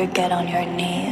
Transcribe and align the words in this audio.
Never 0.00 0.12
get 0.14 0.32
on 0.32 0.48
your 0.48 0.64
knees. 0.64 1.09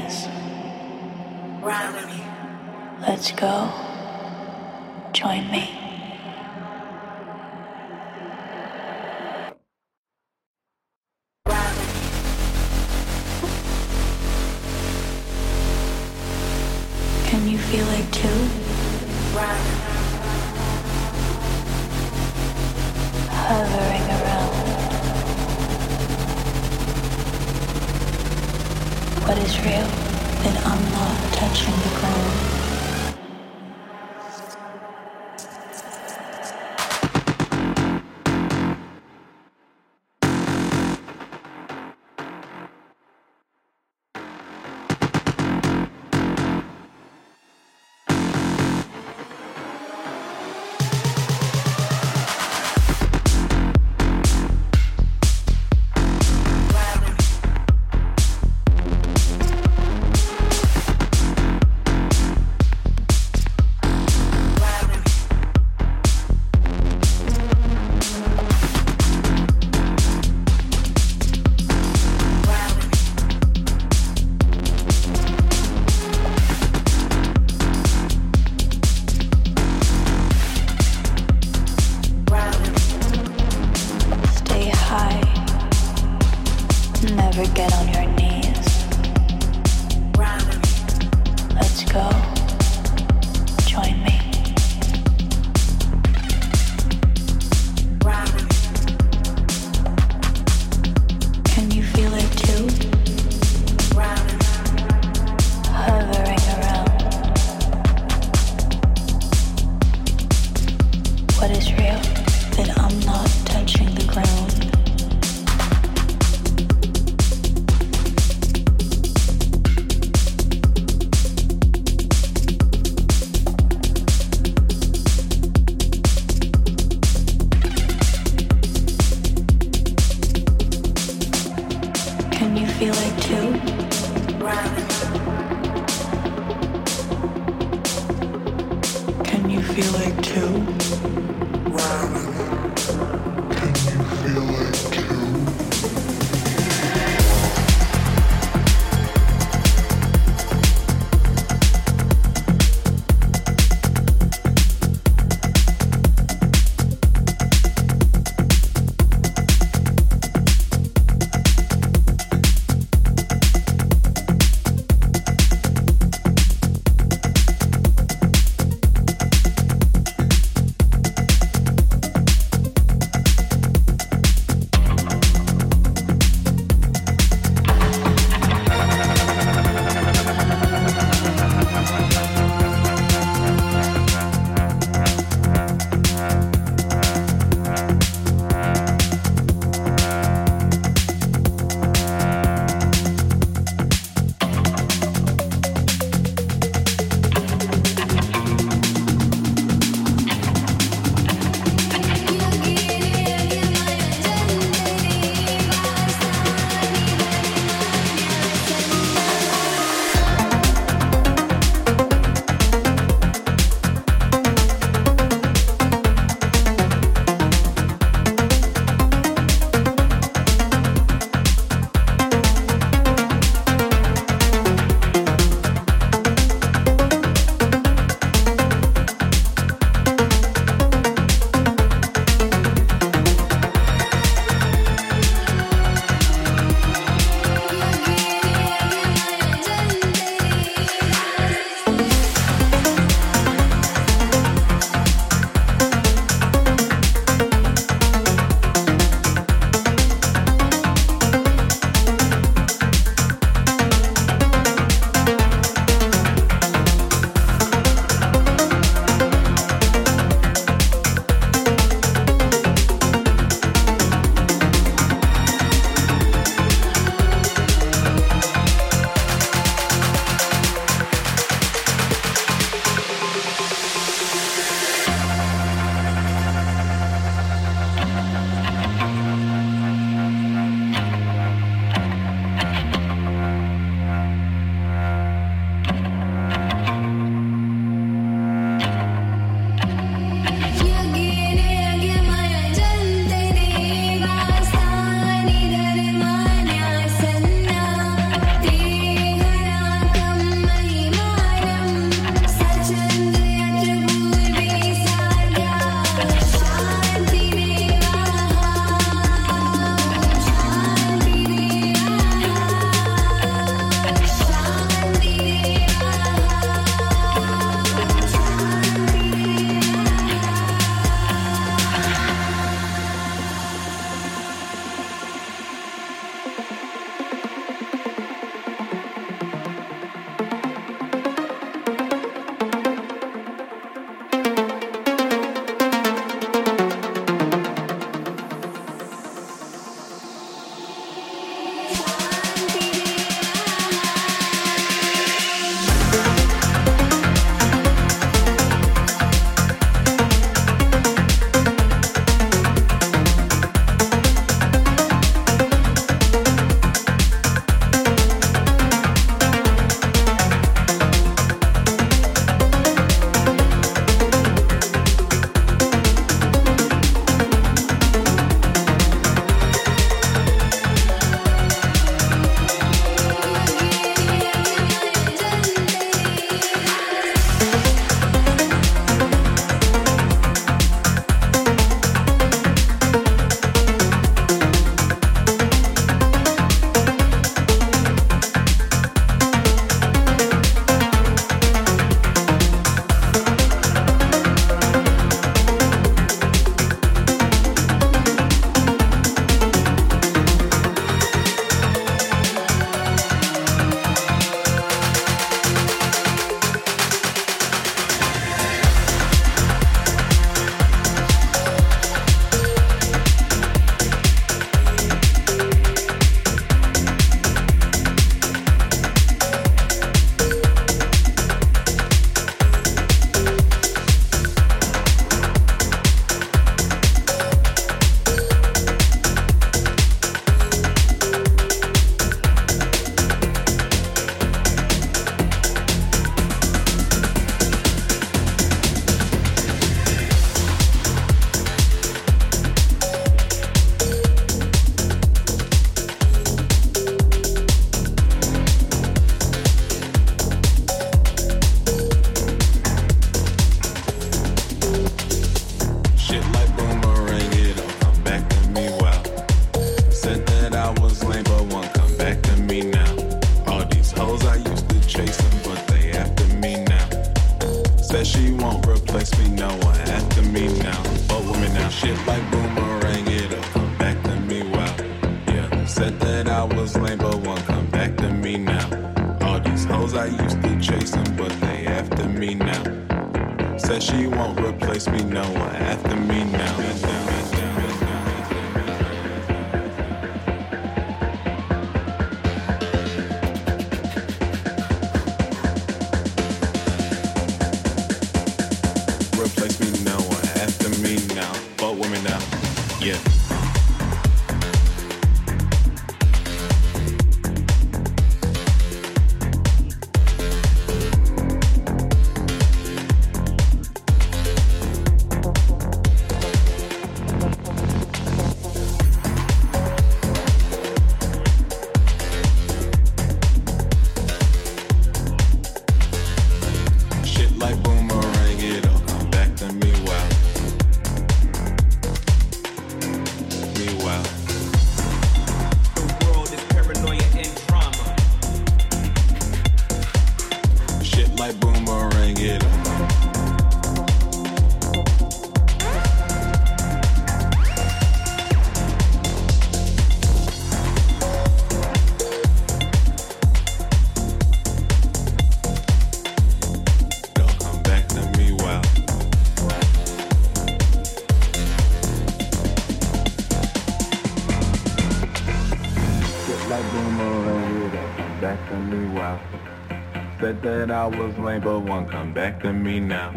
I 570.98 571.06
was 571.06 571.38
lame, 571.38 571.60
but 571.60 571.78
one 571.80 572.08
come 572.08 572.34
back 572.34 572.60
to 572.62 572.72
me 572.72 572.98
now. 573.00 573.32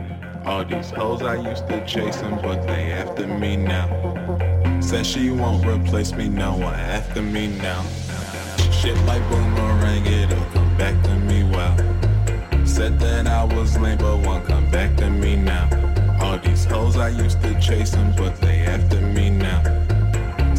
All 0.46 0.66
these 0.66 0.90
hoes 0.90 1.22
I 1.22 1.36
used 1.36 1.68
to 1.68 1.86
chasing, 1.86 2.36
but 2.42 2.66
they 2.68 2.92
after 2.92 3.28
me 3.28 3.56
now. 3.56 3.88
Said 4.82 5.06
she 5.06 5.30
won't 5.30 5.66
replace 5.66 6.12
me, 6.12 6.28
no 6.28 6.52
one 6.54 6.74
after 6.74 7.22
me 7.22 7.48
now. 7.48 7.84
Shit 8.72 8.98
like 9.06 9.22
boomerang, 9.30 10.06
it'll 10.06 10.44
come 10.54 10.76
back 10.78 11.02
to 11.04 11.16
me, 11.16 11.44
wow. 11.44 11.78
Said 12.66 13.00
that 13.00 13.28
I 13.28 13.44
was 13.44 13.78
lame, 13.78 14.00
but 14.00 14.18
one 14.18 14.46
come 14.46 14.70
back 14.72 14.98
to 14.98 15.10
me 15.10 15.36
now. 15.36 15.70
All 16.22 16.40
these 16.40 16.66
hoes 16.66 16.98
I 16.98 17.10
used 17.10 17.42
to 17.44 17.60
chasing, 17.62 18.12
but 18.18 18.36
they 18.42 18.66
after 18.66 19.00
me 19.00 19.30
now. 19.30 19.62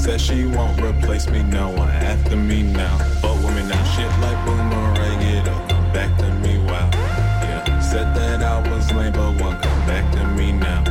Said 0.02 0.20
she 0.20 0.46
won't 0.46 0.80
replace 0.80 1.28
me, 1.30 1.44
no 1.44 1.70
one 1.70 1.88
after 1.88 2.34
me 2.34 2.64
now. 2.64 2.98
But 3.22 3.36
women 3.36 3.68
now, 3.68 3.84
shit 3.94 4.10
like 4.18 4.44
boomerang, 4.44 5.22
it'll 5.22 5.54
come 5.68 5.92
back 5.92 6.18
to 6.18 6.28
me, 6.42 6.58
wow. 6.58 6.90
Yeah, 6.92 7.78
said 7.78 8.12
that 8.16 8.42
I 8.42 8.68
was 8.68 8.92
lame, 8.94 9.12
but 9.12 9.40
one 9.40 9.60
come 9.60 9.86
back 9.86 10.12
to 10.14 10.26
me 10.34 10.50
now. 10.50 10.82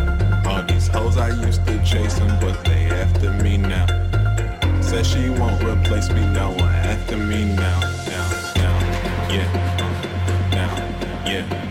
All 0.50 0.64
these 0.64 0.88
hoes 0.88 1.18
I 1.18 1.28
used 1.46 1.68
to 1.68 1.84
chase 1.84 2.20
them, 2.20 2.40
but 2.40 2.64
they 2.64 2.86
after 2.90 3.32
me 3.44 3.58
now. 3.58 3.86
Said 4.82 5.06
she 5.06 5.30
won't 5.30 5.62
replace 5.62 6.10
me, 6.10 6.26
no 6.28 6.52
one 6.52 6.74
after 6.74 7.18
me 7.18 7.54
now. 7.54 7.82
Now, 8.08 8.30
now, 8.56 8.80
yeah. 9.30 10.50
Now, 10.54 11.30
yeah. 11.30 11.71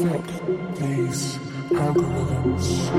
Fuck 0.00 0.24
these 0.76 1.36
algorithms. 1.76 2.90